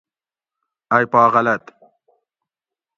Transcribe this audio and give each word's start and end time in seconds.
ائی 0.95 1.05
پا 1.11 1.21
غلط 1.33 1.63